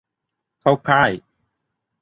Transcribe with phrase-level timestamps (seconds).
[0.61, 1.11] เข้าค่าย?